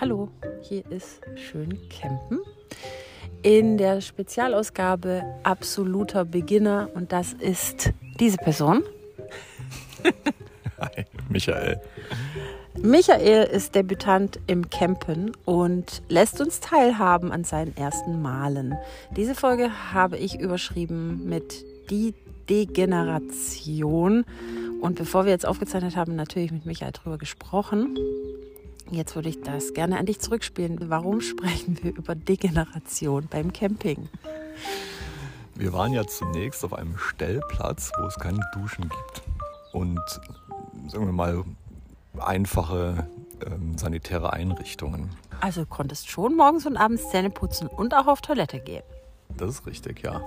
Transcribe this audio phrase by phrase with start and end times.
[0.00, 0.28] Hallo,
[0.62, 2.38] hier ist Schön Campen
[3.42, 8.84] in der Spezialausgabe Absoluter Beginner und das ist diese Person.
[10.78, 11.80] Hi, Michael.
[12.80, 18.76] Michael ist Debütant im Campen und lässt uns teilhaben an seinen ersten Malen.
[19.16, 22.14] Diese Folge habe ich überschrieben mit Die
[22.48, 24.24] Degeneration.
[24.80, 27.98] Und bevor wir jetzt aufgezeichnet haben, natürlich mit Michael drüber gesprochen.
[28.90, 30.88] Jetzt würde ich das gerne an dich zurückspielen.
[30.88, 34.08] Warum sprechen wir über Degeneration beim Camping?
[35.54, 39.22] Wir waren ja zunächst auf einem Stellplatz, wo es keine Duschen gibt.
[39.72, 40.00] Und
[40.88, 41.44] sagen wir mal
[42.18, 43.08] einfache
[43.44, 45.10] ähm, sanitäre Einrichtungen.
[45.40, 48.82] Also du konntest schon morgens und abends Zähne putzen und auch auf Toilette gehen.
[49.36, 50.22] Das ist richtig, ja.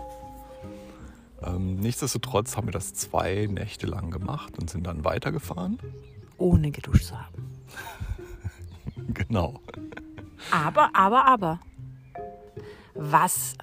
[1.41, 5.79] Ähm, nichtsdestotrotz haben wir das zwei Nächte lang gemacht und sind dann weitergefahren.
[6.37, 7.51] Ohne geduscht zu haben.
[9.27, 9.59] genau.
[10.51, 11.59] Aber, aber, aber.
[12.95, 13.55] Was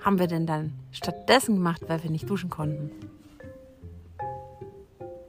[0.00, 2.90] haben wir denn dann stattdessen gemacht, weil wir nicht duschen konnten?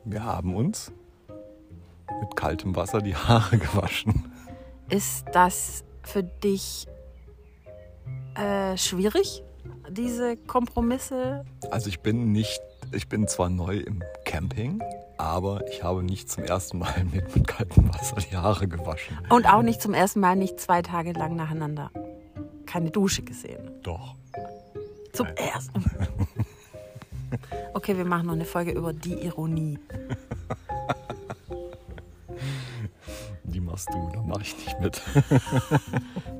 [0.05, 0.91] Wir haben uns
[2.21, 4.31] mit kaltem Wasser die Haare gewaschen.
[4.89, 6.87] Ist das für dich
[8.35, 9.43] äh, schwierig,
[9.89, 11.45] diese Kompromisse?
[11.69, 12.61] Also ich bin nicht,
[12.93, 14.81] ich bin zwar neu im Camping,
[15.17, 19.17] aber ich habe nicht zum ersten Mal mit, mit kaltem Wasser die Haare gewaschen.
[19.29, 21.91] Und auch nicht zum ersten Mal nicht zwei Tage lang nacheinander
[22.71, 23.69] keine Dusche gesehen.
[23.83, 24.15] Doch.
[25.13, 26.07] Zum ersten Mal.
[27.73, 29.79] Okay, wir machen noch eine Folge über die Ironie.
[33.45, 35.01] Die machst du, da mache ich nicht mit.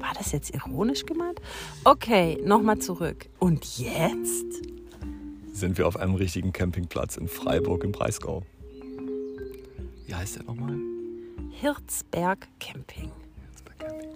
[0.01, 1.39] War das jetzt ironisch gemeint?
[1.85, 3.29] Okay, nochmal zurück.
[3.39, 4.61] Und jetzt?
[5.61, 8.41] Sind wir auf einem richtigen Campingplatz in Freiburg im Breisgau.
[10.07, 10.75] Wie heißt der nochmal?
[11.51, 13.11] Hirzberg Camping.
[13.45, 14.09] Hirzberg Camping.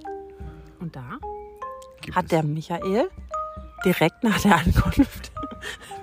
[0.80, 1.20] Und da
[2.02, 3.12] Gibt hat es- der Michael
[3.86, 5.32] direkt nach der Ankunft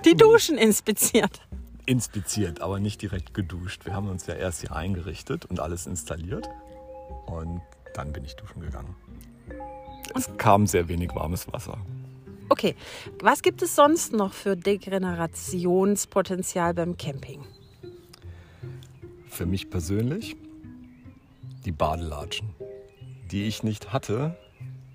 [0.05, 1.41] die Duschen inspiziert.
[1.87, 3.83] inspiziert, aber nicht direkt geduscht.
[3.85, 6.47] Wir haben uns ja erst hier eingerichtet und alles installiert.
[7.25, 7.59] Und
[7.93, 8.95] dann bin ich duschen gegangen.
[10.15, 11.77] Es kam sehr wenig warmes Wasser.
[12.53, 12.75] Okay,
[13.19, 17.43] was gibt es sonst noch für Degenerationspotenzial beim Camping?
[19.27, 20.35] Für mich persönlich
[21.65, 22.53] die Badelatschen,
[23.31, 24.37] die ich nicht hatte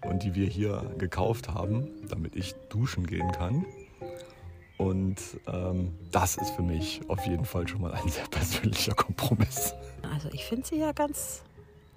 [0.02, 3.66] und die wir hier gekauft haben, damit ich duschen gehen kann.
[4.76, 5.16] Und
[5.48, 9.74] ähm, das ist für mich auf jeden Fall schon mal ein sehr persönlicher Kompromiss.
[10.14, 11.42] Also ich finde sie ja ganz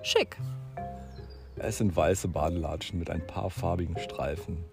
[0.02, 0.38] schick.
[1.58, 4.66] Es sind weiße Badelatschen mit ein paar farbigen Streifen.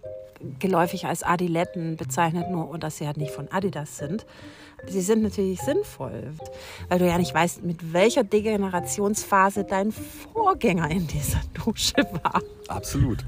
[0.59, 4.25] Geläufig als Adiletten bezeichnet, nur dass sie halt nicht von Adidas sind.
[4.87, 6.33] Sie sind natürlich sinnvoll,
[6.87, 12.41] weil du ja nicht weißt, mit welcher Degenerationsphase dein Vorgänger in dieser Dusche war.
[12.67, 13.25] Absolut.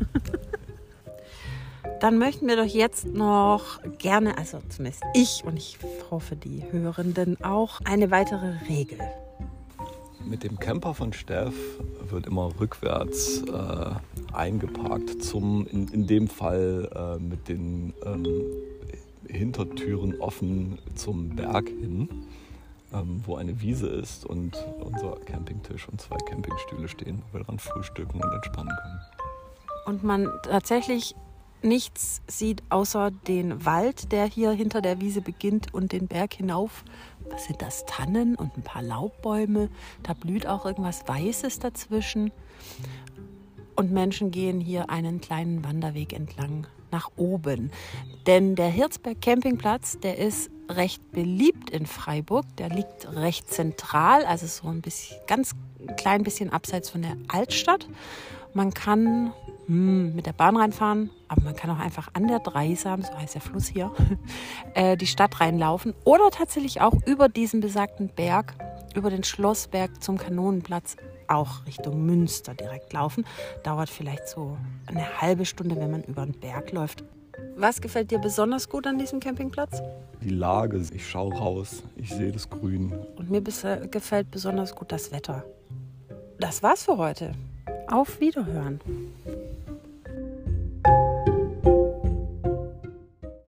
[2.00, 5.78] Dann möchten wir doch jetzt noch gerne, also zumindest ich und ich
[6.10, 8.98] hoffe die Hörenden auch, eine weitere Regel.
[10.26, 11.54] Mit dem Camper von Steff
[12.10, 18.26] wird immer rückwärts äh, eingeparkt, zum, in, in dem Fall äh, mit den ähm,
[19.28, 22.10] Hintertüren offen zum Berg hin,
[22.94, 27.60] ähm, wo eine Wiese ist und unser Campingtisch und zwei Campingstühle stehen, wo wir dran
[27.60, 29.00] frühstücken und entspannen können.
[29.86, 31.16] Und man tatsächlich
[31.64, 36.84] nichts sieht außer den Wald, der hier hinter der Wiese beginnt und den Berg hinauf.
[37.30, 37.86] Was sind das?
[37.86, 39.70] Tannen und ein paar Laubbäume.
[40.04, 42.32] Da blüht auch irgendwas Weißes dazwischen.
[43.82, 47.72] Und Menschen gehen hier einen kleinen Wanderweg entlang nach oben.
[48.28, 52.46] Denn der Hirzberg Campingplatz, der ist recht beliebt in Freiburg.
[52.58, 55.56] Der liegt recht zentral, also so ein bisschen, ganz
[55.98, 57.88] klein bisschen abseits von der Altstadt.
[58.54, 59.34] Man kann
[59.72, 63.42] mit der Bahn reinfahren, aber man kann auch einfach an der Dreisam, so heißt der
[63.42, 63.92] Fluss hier,
[64.74, 68.54] äh, die Stadt reinlaufen oder tatsächlich auch über diesen besagten Berg,
[68.96, 70.98] über den Schlossberg zum Kanonenplatz
[71.28, 73.26] auch Richtung Münster direkt laufen.
[73.64, 74.58] Dauert vielleicht so
[74.88, 77.06] eine halbe Stunde, wenn man über den Berg läuft.
[77.56, 79.82] Was gefällt dir besonders gut an diesem Campingplatz?
[80.22, 82.94] Die Lage, ich schaue raus, ich sehe das Grün.
[83.16, 85.46] Und mir gefällt besonders gut das Wetter.
[86.40, 87.32] Das war's für heute.
[87.88, 88.82] Auf Wiederhören.